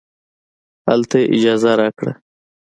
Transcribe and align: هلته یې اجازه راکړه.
هلته 0.87 1.15
یې 1.21 1.27
اجازه 1.35 1.71
راکړه. 1.79 2.13